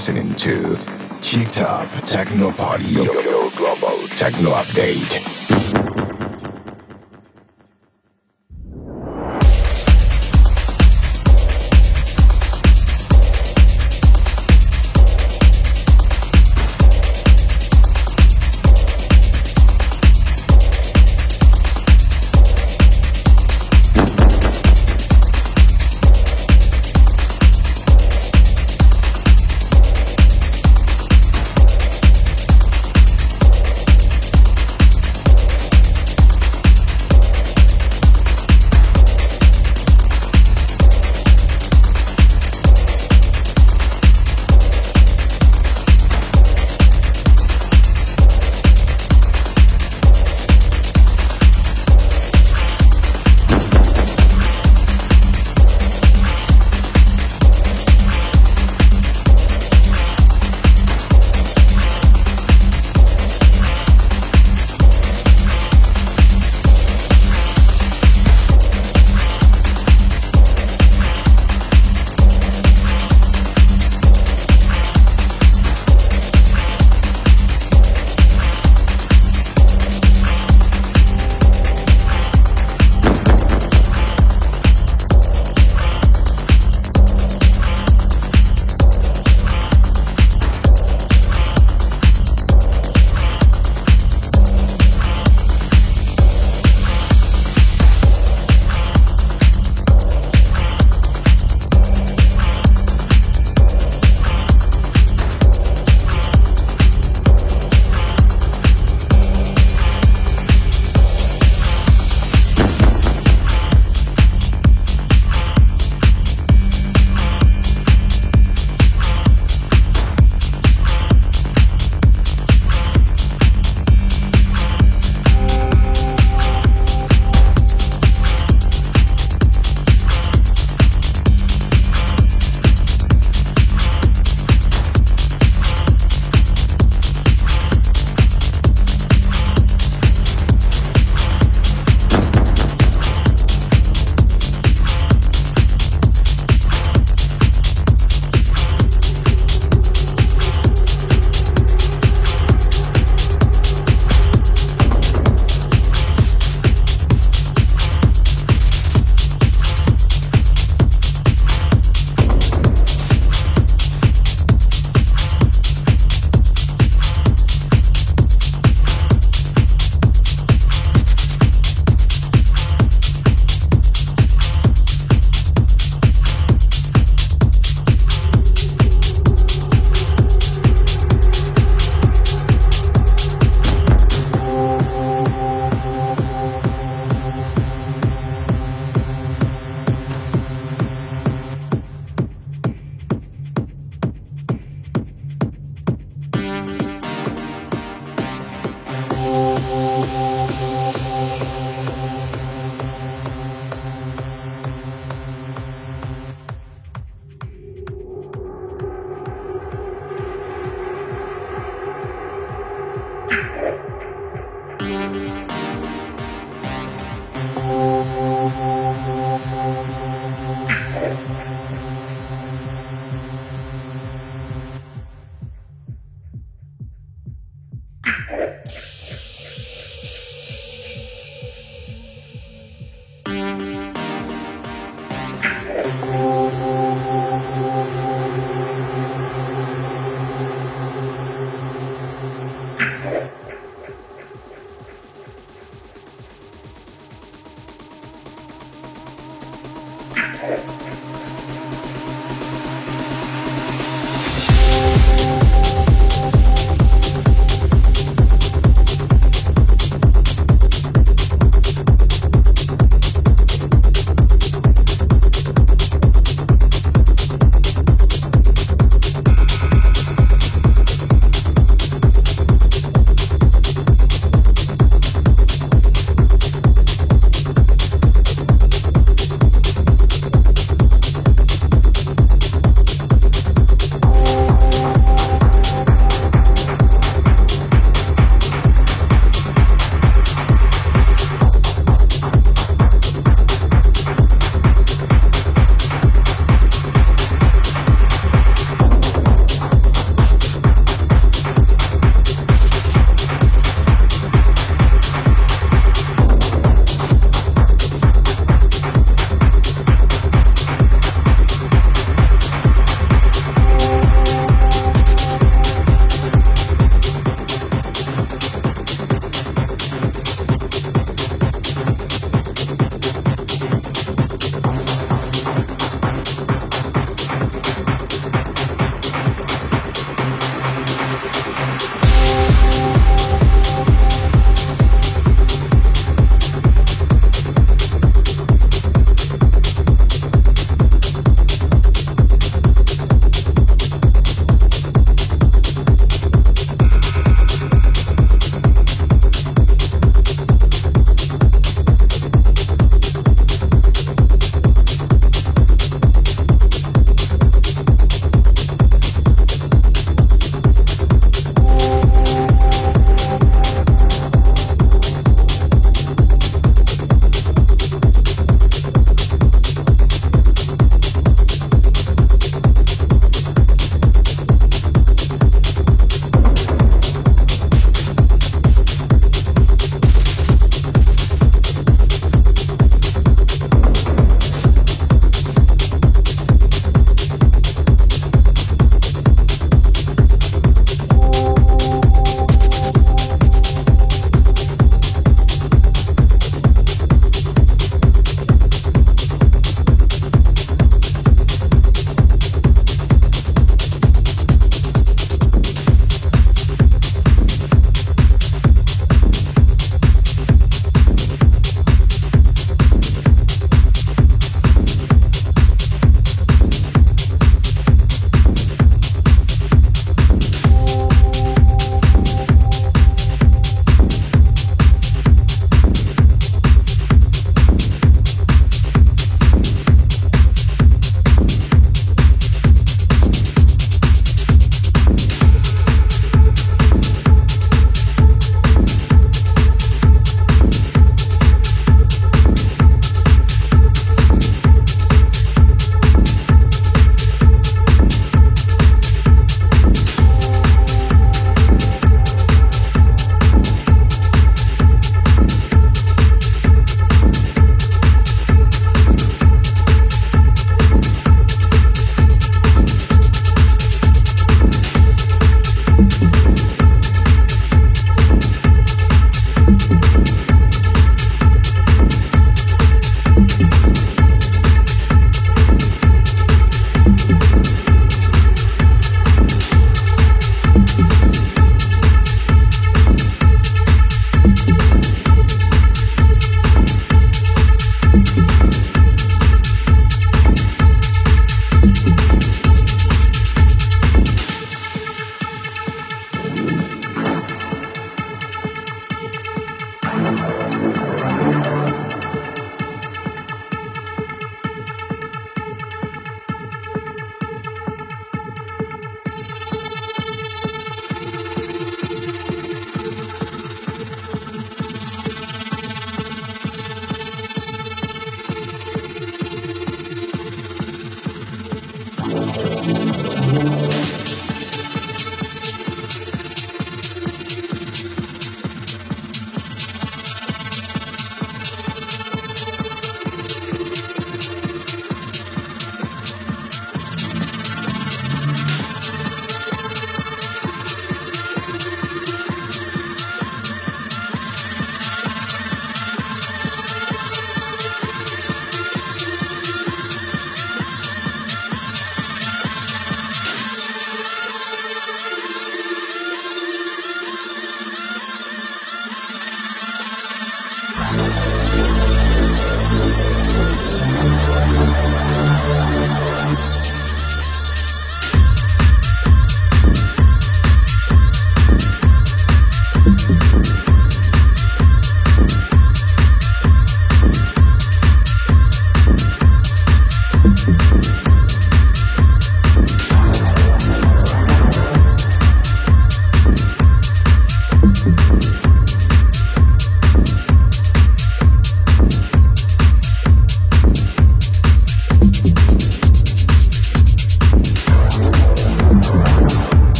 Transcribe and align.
listening 0.00 0.34
to 0.34 0.78
Cheek 1.20 1.50
Top 1.50 1.86
Techno 2.06 2.50
Party, 2.52 2.84
your 2.84 3.50
global 3.50 3.98
techno 4.16 4.52
update. 4.52 5.39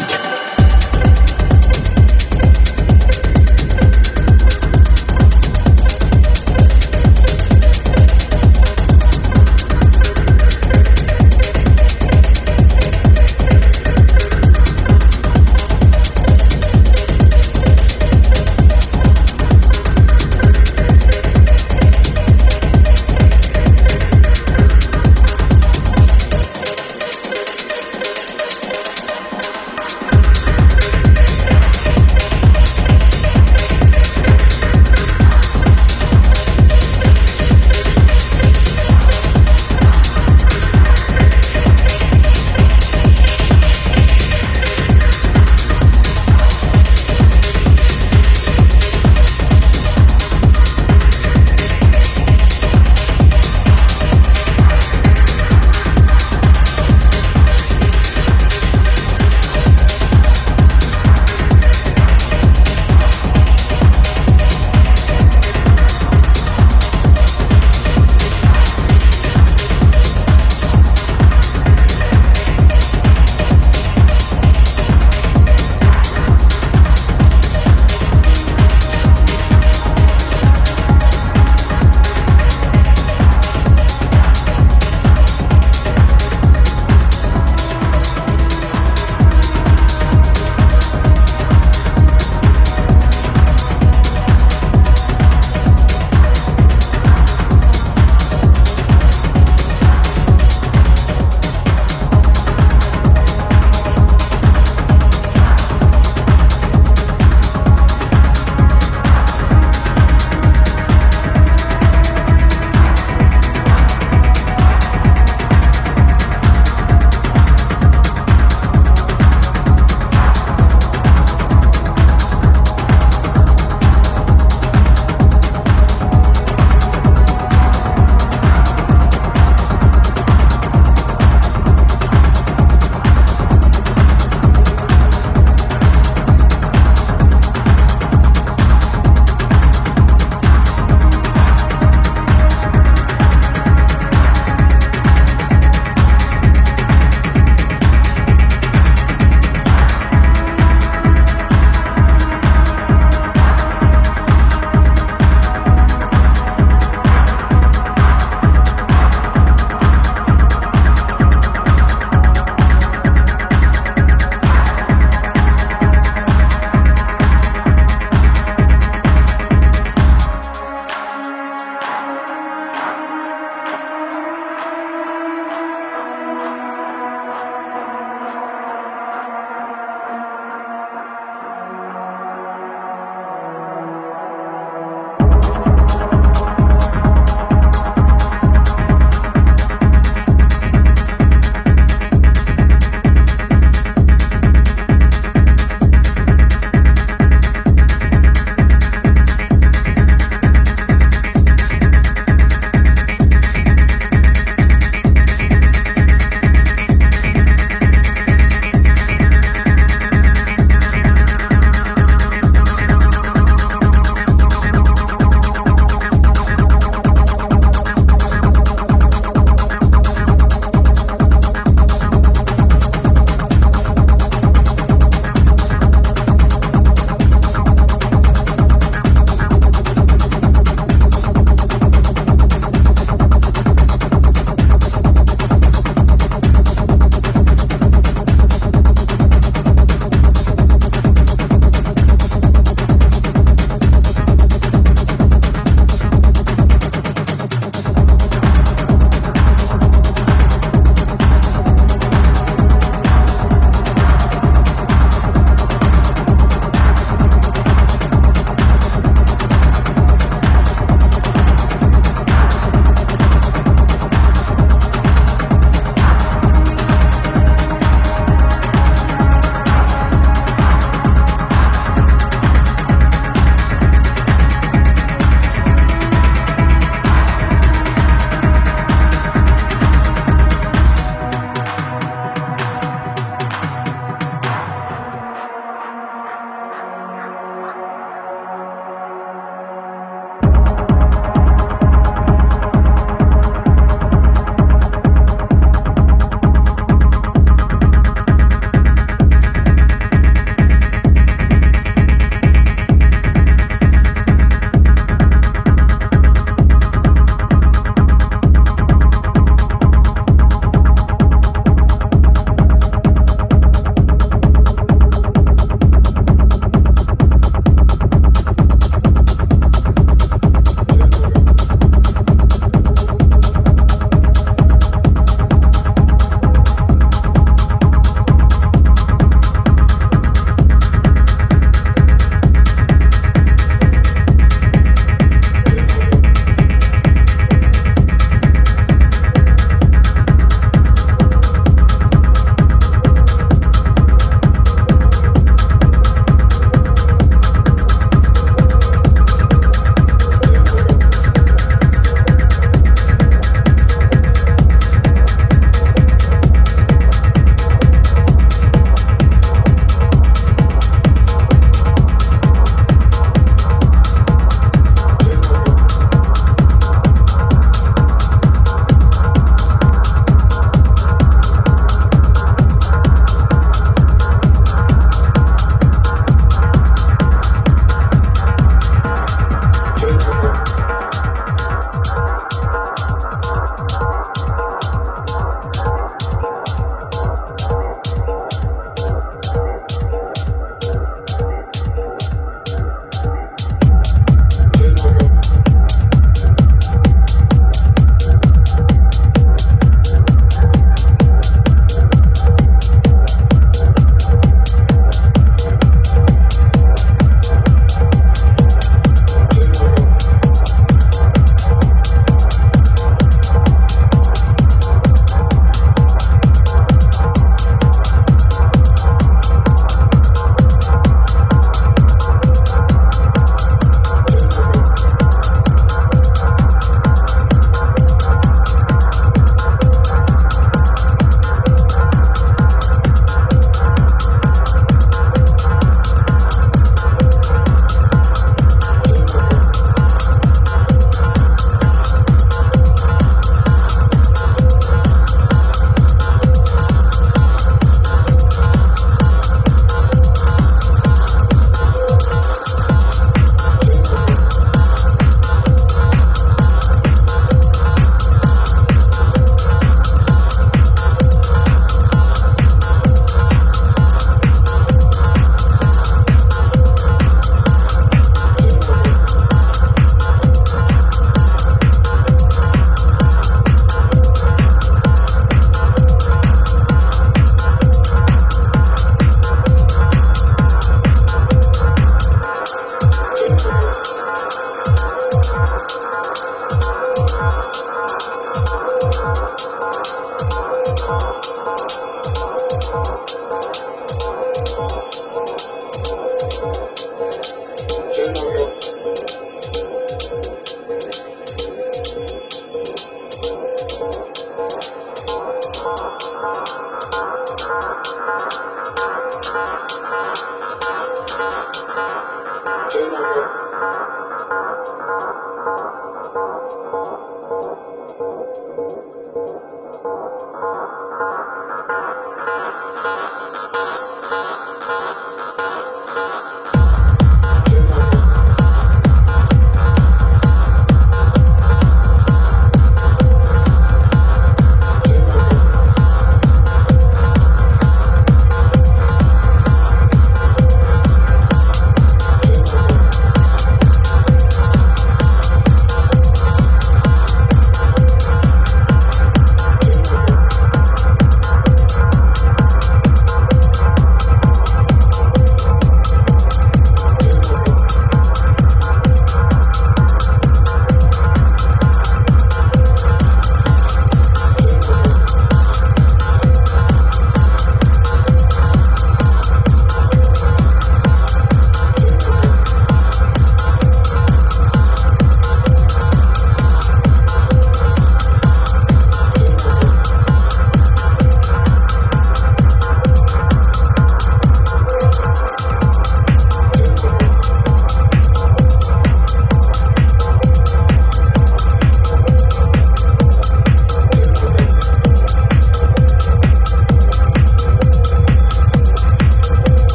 Update. 0.00 0.37